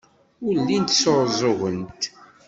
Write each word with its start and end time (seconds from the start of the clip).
Ur 0.45 0.55
llint 0.65 0.95
sɛuẓẓugent. 1.01 2.01